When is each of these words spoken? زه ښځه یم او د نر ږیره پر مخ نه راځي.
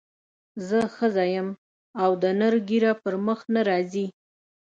زه 0.67 0.79
ښځه 0.95 1.23
یم 1.35 1.49
او 2.03 2.11
د 2.21 2.23
نر 2.39 2.53
ږیره 2.67 2.93
پر 3.03 3.13
مخ 3.25 3.39
نه 3.53 3.61
راځي. 3.69 4.05